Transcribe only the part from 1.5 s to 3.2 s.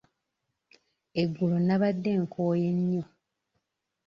nnabadde nkooye nnyo.